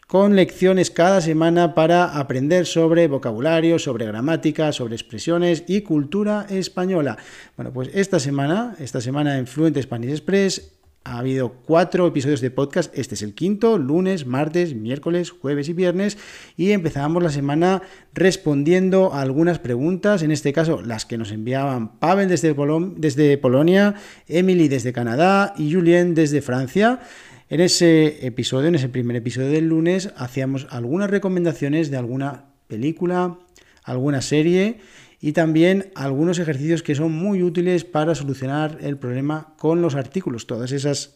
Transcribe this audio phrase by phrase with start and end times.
[0.07, 7.17] con lecciones cada semana para aprender sobre vocabulario, sobre gramática, sobre expresiones y cultura española.
[7.57, 12.51] Bueno, pues esta semana, esta semana en Fluent Spanish Express ha habido cuatro episodios de
[12.51, 12.97] podcast.
[12.97, 16.17] Este es el quinto, lunes, martes, miércoles, jueves y viernes.
[16.55, 17.81] Y empezamos la semana
[18.13, 22.55] respondiendo a algunas preguntas, en este caso las que nos enviaban Pavel desde,
[22.95, 23.95] desde Polonia,
[24.27, 27.01] Emily desde Canadá y Julien desde Francia.
[27.49, 33.37] En ese episodio, en ese primer episodio del lunes, hacíamos algunas recomendaciones de alguna película,
[33.83, 34.79] alguna serie
[35.23, 40.47] y también algunos ejercicios que son muy útiles para solucionar el problema con los artículos.
[40.47, 41.15] Todos esos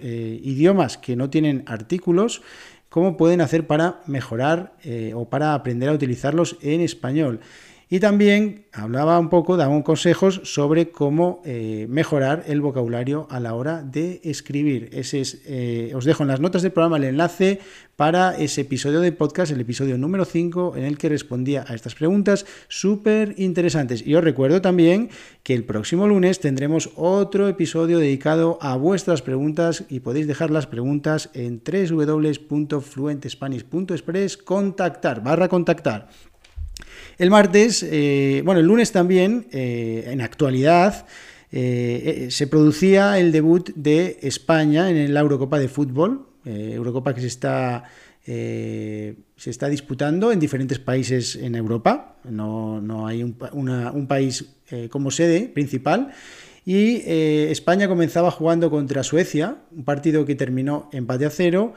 [0.00, 2.42] eh, idiomas que no tienen artículos,
[2.88, 7.38] cómo pueden hacer para mejorar eh, o para aprender a utilizarlos en español.
[7.94, 13.54] Y también hablaba un poco, daba consejos sobre cómo eh, mejorar el vocabulario a la
[13.54, 14.90] hora de escribir.
[14.92, 17.60] Ese es, eh, os dejo en las notas del programa el enlace
[17.94, 21.94] para ese episodio de podcast, el episodio número 5, en el que respondía a estas
[21.94, 24.04] preguntas súper interesantes.
[24.04, 25.10] Y os recuerdo también
[25.44, 30.66] que el próximo lunes tendremos otro episodio dedicado a vuestras preguntas y podéis dejar las
[30.66, 36.08] preguntas en www.fluentespanish.express contactar, barra contactar.
[37.18, 41.06] El martes, eh, bueno, el lunes también, eh, en actualidad,
[41.52, 47.28] eh, se producía el debut de España en la Eurocopa de Fútbol, Eurocopa que se
[47.28, 47.84] está,
[48.26, 53.34] se está disputando en diferentes países en Europa, no, hay un,
[53.94, 54.44] un país
[54.90, 56.10] como sede principal.
[56.66, 61.72] Y España comenzaba jugando contra Suecia, un partido que terminó empate a cero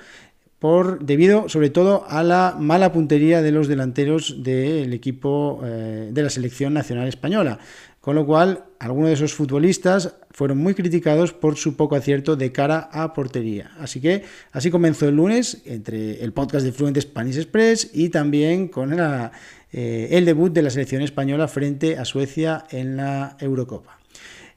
[0.59, 6.23] por, debido sobre todo a la mala puntería de los delanteros del equipo eh, de
[6.23, 7.59] la selección nacional española.
[8.01, 12.53] Con lo cual, algunos de esos futbolistas fueron muy criticados por su poco acierto de
[12.53, 13.71] cara a portería.
[13.79, 14.23] Así que
[14.53, 20.07] así comenzó el lunes entre el podcast de Fluent Spanish Express y también con eh,
[20.11, 23.96] el debut de la selección española frente a Suecia en la Eurocopa.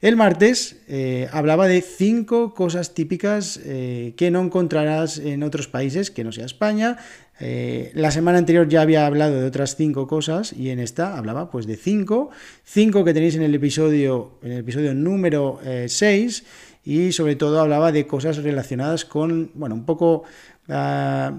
[0.01, 6.11] El martes eh, hablaba de cinco cosas típicas eh, que no encontrarás en otros países
[6.11, 6.97] que no sea España.
[7.39, 11.51] Eh, la semana anterior ya había hablado de otras cinco cosas y en esta hablaba
[11.51, 12.31] pues de cinco,
[12.65, 16.45] cinco que tenéis en el episodio, en el episodio número 6
[16.85, 20.23] y sobre todo hablaba de cosas relacionadas con, bueno, un poco
[20.71, 21.33] ah,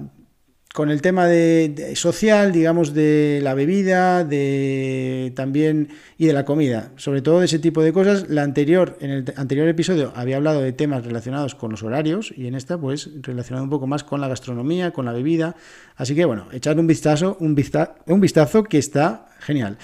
[0.73, 6.91] con el tema de, social, digamos, de la bebida, de también y de la comida,
[6.95, 8.29] sobre todo de ese tipo de cosas.
[8.29, 12.47] La anterior, en el anterior episodio había hablado de temas relacionados con los horarios y
[12.47, 15.55] en esta, pues, relacionado un poco más con la gastronomía, con la bebida.
[15.95, 19.77] Así que, bueno, echar un vistazo, un vistazo, un vistazo que está genial.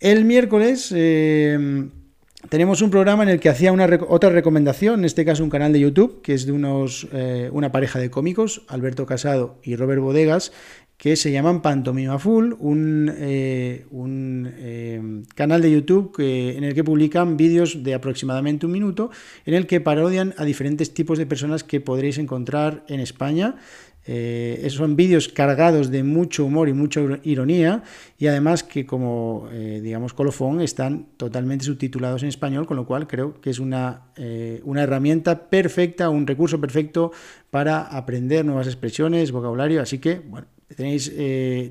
[0.00, 0.92] El miércoles.
[0.94, 1.88] Eh,
[2.48, 5.72] tenemos un programa en el que hacía una, otra recomendación, en este caso un canal
[5.72, 10.00] de YouTube, que es de unos, eh, una pareja de cómicos, Alberto Casado y Robert
[10.00, 10.52] Bodegas,
[10.96, 17.36] que se llaman Pantomima Full, un, eh, eh, canal de YouTube en el que publican
[17.36, 19.10] vídeos de aproximadamente un minuto,
[19.44, 23.56] en el que parodian a diferentes tipos de personas que podréis encontrar en España.
[24.06, 27.82] Eh, son vídeos cargados de mucho humor y mucha ironía
[28.18, 33.40] y además que como digamos colofón están totalmente subtitulados en español, con lo cual creo
[33.40, 34.02] que es una,
[34.62, 37.12] una herramienta perfecta, un recurso perfecto
[37.50, 40.53] para aprender nuevas expresiones, vocabulario, así que bueno.
[40.76, 41.12] Tenéis,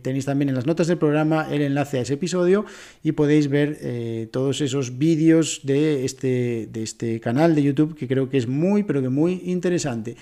[0.01, 2.65] tenéis también en las notas del programa el enlace a ese episodio
[3.03, 8.29] y podéis ver todos esos vídeos de este, de este canal de YouTube que creo
[8.29, 10.15] que es muy, pero que muy interesante.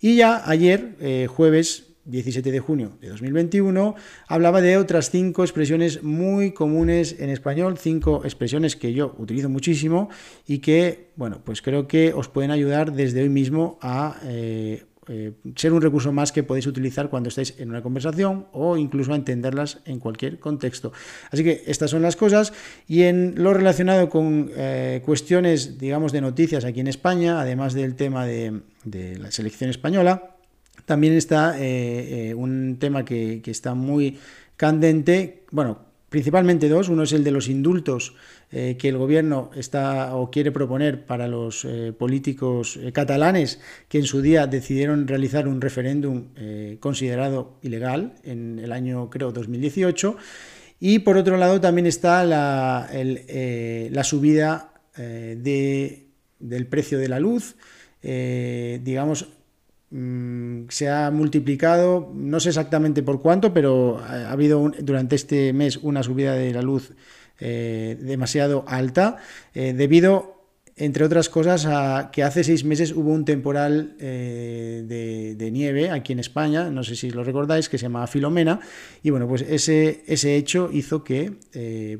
[0.00, 3.94] Y ya ayer, eh, jueves 17 de junio de 2021,
[4.28, 10.10] hablaba de otras cinco expresiones muy comunes en español, cinco expresiones que yo utilizo muchísimo
[10.46, 14.20] y que, bueno, pues creo que os pueden ayudar desde hoy mismo a...
[15.08, 19.14] Eh, ser un recurso más que podéis utilizar cuando estáis en una conversación o incluso
[19.14, 20.92] entenderlas en cualquier contexto.
[21.30, 22.52] Así que estas son las cosas
[22.88, 27.96] y en lo relacionado con eh, cuestiones, digamos, de noticias aquí en España, además del
[27.96, 30.36] tema de, la selección española,
[30.86, 34.18] también está eh, un tema que, que está muy
[34.56, 35.78] candente, bueno,
[36.14, 36.88] principalmente dos.
[36.88, 38.14] Uno es el de los indultos
[38.52, 43.98] eh, que el gobierno está o quiere proponer para los eh, políticos eh, catalanes que
[43.98, 46.26] en su día decidieron realizar un referéndum
[46.78, 50.16] considerado ilegal en el año, creo, 2018.
[50.78, 56.06] Y por otro lado también está la, la subida de,
[56.38, 57.56] del precio de la luz.
[58.00, 59.26] digamos,
[59.96, 65.76] Mm, se ha multiplicado, no sé exactamente por cuánto, pero ha habido durante este mes
[65.76, 66.94] una subida de la luz
[67.38, 69.18] eh, demasiado alta
[69.54, 70.33] eh, debido
[70.76, 71.66] entre otras cosas,
[72.10, 74.84] que hace seis meses hubo un temporal eh,
[75.36, 78.60] de, nieve aquí en España, no sé si lo recordáis, que se llamaba Filomena,
[79.02, 81.32] y bueno, pues ese, ese hecho hizo que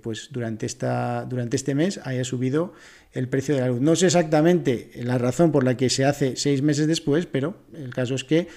[0.02, 2.72] pues durante, esta, durante este mes haya subido
[3.14, 3.80] el precio de la luz.
[3.80, 7.94] No sé exactamente la razón por la que se hace seis meses después, pero el
[7.94, 8.48] caso es que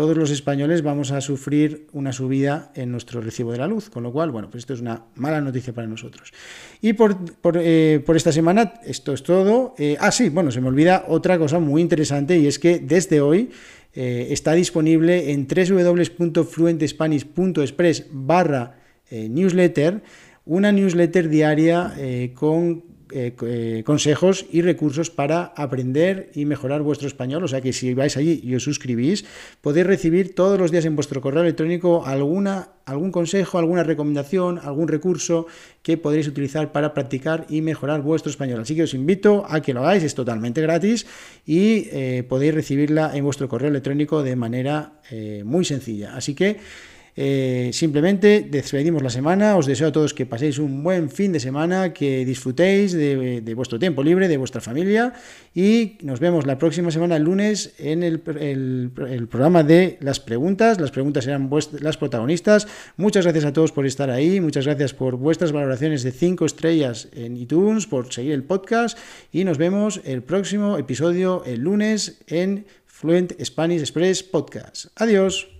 [0.00, 4.02] todos los españoles vamos a sufrir una subida en nuestro recibo de la luz, con
[4.02, 6.32] lo cual, bueno, pues esto es una mala noticia para nosotros.
[6.80, 7.18] Y por,
[7.56, 9.74] eh, esta semana, esto es todo.
[9.76, 13.20] Eh, ah, sí, bueno, se me olvida otra cosa muy interesante y es que desde
[13.20, 13.50] hoy
[13.92, 18.78] eh, está disponible en www.fluentespanish.express barra
[19.10, 20.02] newsletter
[20.46, 21.92] una newsletter diaria
[22.32, 27.44] con eh, eh, consejos y recursos para aprender y mejorar vuestro español.
[27.44, 29.24] O sea que si vais allí y os suscribís,
[29.60, 34.88] podéis recibir todos los días en vuestro correo electrónico alguna, algún consejo, alguna recomendación, algún
[34.88, 35.46] recurso
[35.82, 38.60] que podréis utilizar para practicar y mejorar vuestro español.
[38.60, 41.06] Así que os invito a que lo hagáis, es totalmente gratis
[41.46, 44.92] y eh, podéis recibirla en vuestro correo electrónico de manera
[45.44, 46.14] muy sencilla.
[46.14, 46.58] Así que
[47.22, 51.38] eh, simplemente despedimos la semana, os deseo a todos que paséis un buen fin de
[51.38, 55.12] semana, que disfrutéis de, vuestro tiempo libre, de vuestra familia
[55.54, 58.20] y nos vemos la próxima semana, el lunes, en el,
[59.28, 60.80] programa de las preguntas.
[60.80, 61.50] Las preguntas serán
[61.82, 62.66] las protagonistas.
[62.96, 67.08] Muchas gracias a todos por estar ahí, muchas gracias por vuestras valoraciones de 5 estrellas
[67.12, 68.96] en iTunes, por seguir el podcast
[69.30, 74.86] y nos vemos el próximo episodio el lunes en Fluent Spanish Express Podcast.
[74.96, 75.59] Adiós.